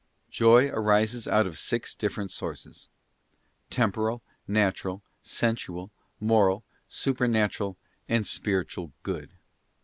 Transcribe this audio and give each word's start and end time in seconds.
Joy 0.31 0.67
arises 0.69 1.27
out 1.27 1.45
of 1.45 1.59
six 1.59 1.93
different 1.93 2.31
sources; 2.31 2.89
temporal, 3.69 4.23
natural, 4.47 5.03
sensual, 5.21 5.91
moral, 6.19 6.63
supernatural, 6.87 7.77
and 8.09 8.25
spiritual 8.25 8.93
good. 9.03 9.29